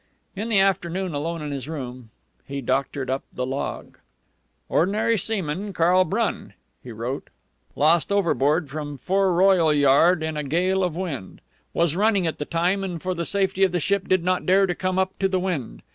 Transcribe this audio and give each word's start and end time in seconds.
In 0.35 0.49
the 0.49 0.57
afternoon, 0.57 1.13
alone 1.13 1.43
in 1.43 1.51
his 1.51 1.69
room, 1.69 2.09
he 2.47 2.59
doctored 2.59 3.07
up 3.07 3.21
the 3.31 3.45
log. 3.45 3.99
"_Ordinary 4.67 5.15
seaman, 5.19 5.73
Karl 5.73 6.05
Brun," 6.05 6.55
he 6.83 6.91
wrote, 6.91 7.29
"lost 7.75 8.11
overboard 8.11 8.67
from 8.67 8.97
foreroyal 8.97 9.71
yard 9.71 10.23
in 10.23 10.37
a 10.37 10.43
gale 10.43 10.83
of 10.83 10.95
wind. 10.95 11.39
Was 11.71 11.95
running 11.95 12.25
at 12.25 12.39
the 12.39 12.45
time, 12.45 12.83
and 12.83 12.99
for 12.99 13.13
the 13.13 13.25
safety 13.25 13.63
of 13.63 13.73
the 13.73 13.79
ship 13.79 14.07
did 14.07 14.23
not 14.23 14.47
dare 14.47 14.65
come 14.73 14.97
up 14.97 15.19
to 15.19 15.27
the 15.27 15.39
wind. 15.39 15.83